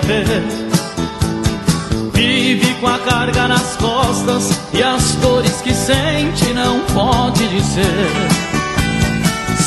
[0.00, 0.42] viver.
[2.12, 8.10] Vive com a carga nas costas e as dores que sente não pode dizer.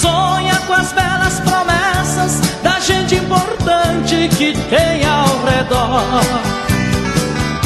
[0.02, 6.22] Sonha com as belas promessas da gente importante que tem ao redor.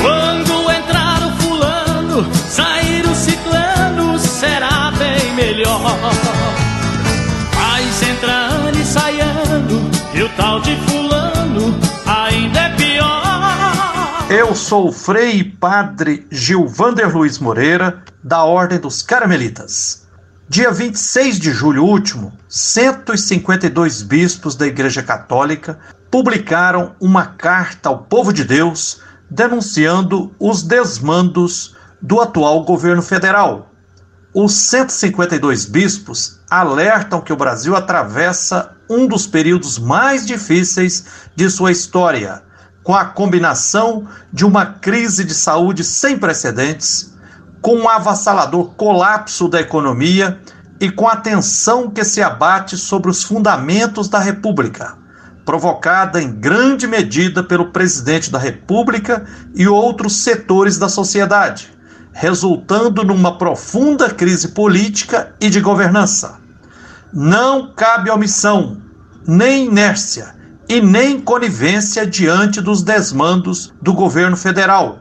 [0.02, 6.29] Quando entrar o fulano, sair o ciclano, será bem melhor.
[14.70, 20.08] Sou o Frei Padre Gilvander Luiz Moreira, da Ordem dos Carmelitas.
[20.48, 25.80] Dia 26 de julho último, 152 bispos da Igreja Católica
[26.12, 33.72] publicaram uma carta ao povo de Deus denunciando os desmandos do atual governo federal.
[34.36, 41.72] Os 152 bispos alertam que o Brasil atravessa um dos períodos mais difíceis de sua
[41.72, 42.44] história,
[42.84, 47.14] com a combinação de uma crise de saúde sem precedentes,
[47.62, 50.40] com um avassalador colapso da economia
[50.80, 54.98] e com a tensão que se abate sobre os fundamentos da República,
[55.44, 61.70] provocada em grande medida pelo presidente da República e outros setores da sociedade,
[62.14, 66.40] resultando numa profunda crise política e de governança.
[67.12, 68.82] Não cabe omissão,
[69.28, 70.39] nem inércia
[70.70, 75.00] e nem conivência diante dos desmandos do governo federal,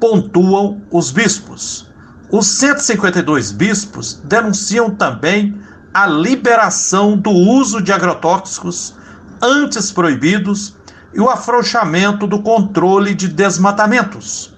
[0.00, 1.92] pontuam os bispos.
[2.32, 5.60] Os 152 bispos denunciam também
[5.92, 8.96] a liberação do uso de agrotóxicos
[9.42, 10.76] antes proibidos
[11.12, 14.56] e o afrouxamento do controle de desmatamentos.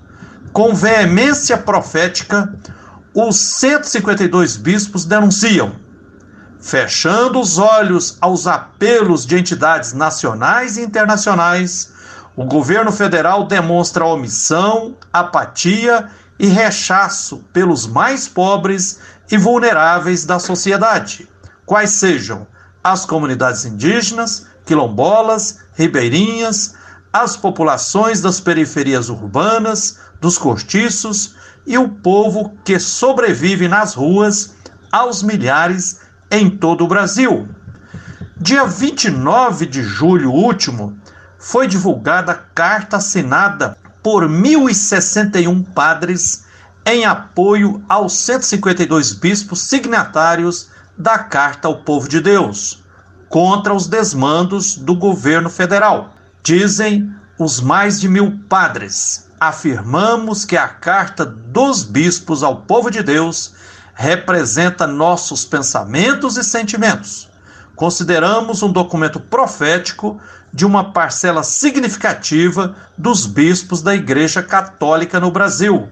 [0.52, 2.54] Com veemência profética,
[3.12, 5.76] os 152 bispos denunciam,
[6.60, 11.92] fechando os olhos aos apelos de entidades nacionais e internacionais,
[12.36, 21.28] o governo federal demonstra omissão, apatia e rechaço pelos mais pobres e vulneráveis da sociedade,
[21.66, 22.46] quais sejam
[22.82, 26.74] as comunidades indígenas, quilombolas, ribeirinhas,
[27.12, 31.34] as populações das periferias urbanas, dos cortiços
[31.66, 34.54] e o povo que sobrevive nas ruas
[34.92, 37.48] aos milhares em todo o Brasil.
[38.40, 40.98] Dia 29 de julho último,
[41.38, 46.46] foi divulgada carta assinada por 1.061 padres
[46.84, 52.82] em apoio aos 152 bispos signatários da Carta ao Povo de Deus,
[53.28, 56.14] contra os desmandos do governo federal.
[56.42, 59.30] Dizem os mais de mil padres.
[59.38, 63.54] Afirmamos que a Carta dos Bispos ao Povo de Deus
[63.98, 67.28] representa nossos pensamentos e sentimentos.
[67.74, 70.20] Consideramos um documento profético
[70.54, 75.88] de uma parcela significativa dos bispos da Igreja Católica no Brasil,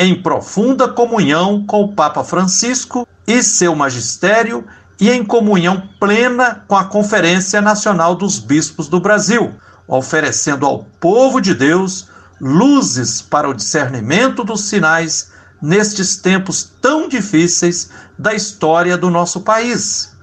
[0.00, 4.66] em profunda comunhão com o Papa Francisco e seu magistério
[5.00, 9.54] e em comunhão plena com a Conferência Nacional dos Bispos do Brasil,
[9.86, 12.08] oferecendo ao povo de Deus
[12.40, 15.32] luzes para o discernimento dos sinais
[15.64, 20.14] nestes tempos tão difíceis da história do nosso país.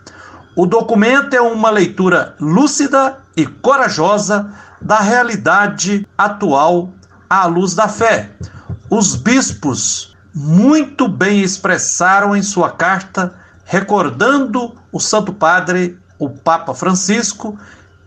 [0.56, 6.94] O documento é uma leitura lúcida e corajosa da realidade atual
[7.28, 8.36] à luz da fé.
[8.88, 13.34] Os bispos muito bem expressaram em sua carta,
[13.66, 17.58] recordando o Santo Padre, o Papa Francisco,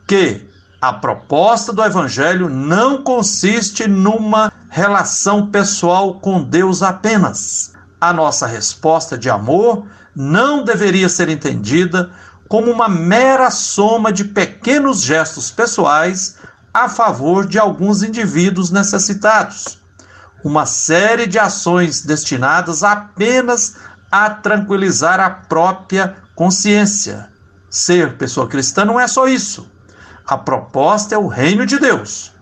[0.06, 0.48] que
[0.88, 7.72] a proposta do Evangelho não consiste numa relação pessoal com Deus apenas.
[7.98, 12.10] A nossa resposta de amor não deveria ser entendida
[12.50, 16.36] como uma mera soma de pequenos gestos pessoais
[16.72, 19.82] a favor de alguns indivíduos necessitados.
[20.44, 23.76] Uma série de ações destinadas apenas
[24.12, 27.30] a tranquilizar a própria consciência.
[27.70, 29.72] Ser pessoa cristã não é só isso.
[30.26, 32.32] A proposta é o reino de Deus.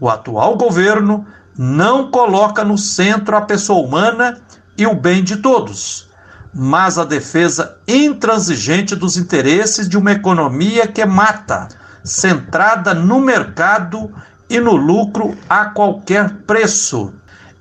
[0.00, 4.40] O atual governo não coloca no centro a pessoa humana
[4.76, 6.10] e o bem de todos,
[6.54, 11.68] mas a defesa intransigente dos interesses de uma economia que mata,
[12.02, 14.12] centrada no mercado
[14.48, 17.14] e no lucro a qualquer preço.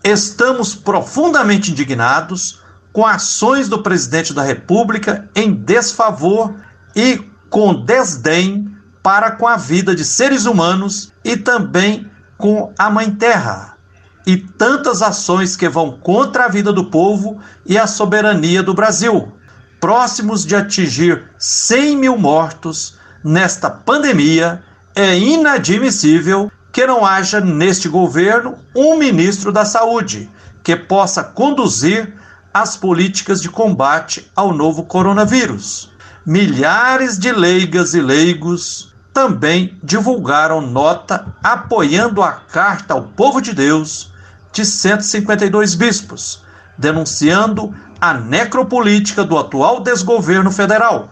[0.04, 2.62] Estamos profundamente indignados
[2.94, 6.54] com ações do presidente da República em desfavor
[6.96, 7.18] e
[7.50, 8.75] com desdém
[9.06, 12.10] para com a vida de seres humanos e também
[12.40, 13.78] com a Mãe Terra.
[14.26, 19.32] E tantas ações que vão contra a vida do povo e a soberania do Brasil.
[19.80, 24.64] Próximos de atingir 100 mil mortos nesta pandemia,
[24.96, 30.32] é inadmissível que não haja neste governo um ministro da Saúde
[30.64, 32.16] que possa conduzir
[32.52, 35.92] as políticas de combate ao novo coronavírus.
[36.26, 44.12] Milhares de leigas e leigos também divulgaram nota apoiando a carta ao povo de Deus
[44.52, 46.44] de 152 bispos,
[46.78, 51.12] denunciando a necropolítica do atual desgoverno federal.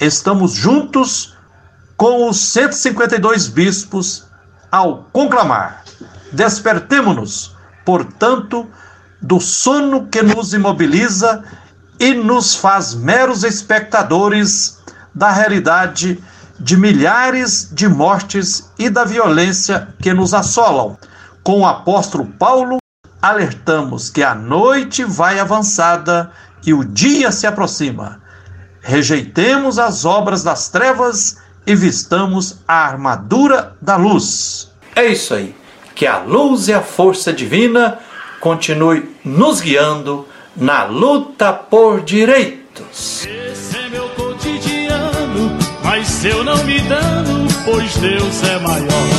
[0.00, 1.36] Estamos juntos
[1.98, 4.24] com os 152 bispos
[4.72, 5.84] ao conclamar:
[6.32, 7.54] despertemo-nos,
[7.84, 8.66] portanto,
[9.20, 11.44] do sono que nos imobiliza
[12.00, 14.78] e nos faz meros espectadores
[15.14, 16.22] da realidade
[16.58, 20.96] de milhares de mortes e da violência que nos assolam.
[21.42, 22.78] Com o apóstolo Paulo,
[23.22, 26.30] alertamos que a noite vai avançada
[26.64, 28.20] e o dia se aproxima.
[28.82, 34.70] Rejeitemos as obras das trevas e vistamos a armadura da luz.
[34.94, 35.54] É isso aí.
[35.94, 37.98] Que a luz e a força divina
[38.40, 40.26] continue nos guiando
[40.56, 43.26] na luta por direitos.
[46.18, 49.17] Mas eu não me dano, pois Deus é maior.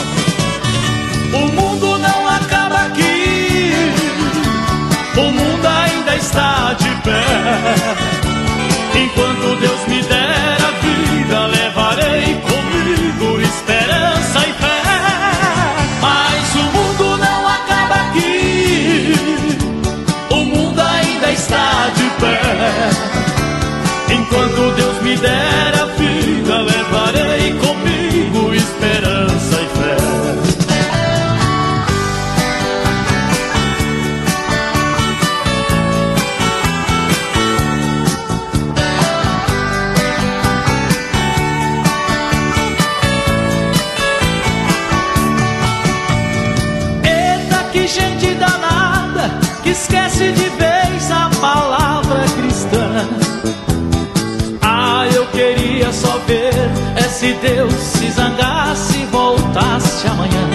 [57.09, 60.49] Se Deus se zangasse e voltasse amanhã.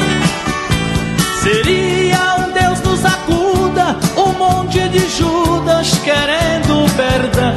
[1.42, 7.54] Seria um Deus nos acuda, um monte de Judas querendo perdão.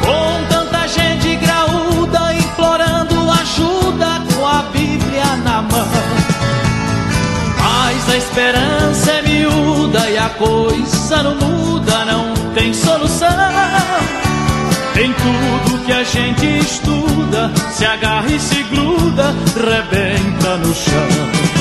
[0.00, 5.88] Com tanta gente graúda implorando ajuda com a Bíblia na mão.
[7.58, 13.93] Mas a esperança é miúda e a coisa não muda, não tem solução.
[14.96, 21.53] Em tudo que a gente estuda, se agarra e se gruda, rebenta no chão.